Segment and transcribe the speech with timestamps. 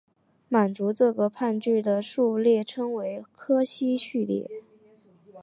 [0.49, 4.49] 满足这个判据的数列称为柯西序列。